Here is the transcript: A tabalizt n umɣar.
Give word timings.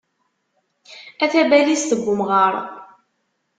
A 1.23 1.25
tabalizt 1.31 1.91
n 1.99 2.01
umɣar. 2.11 2.53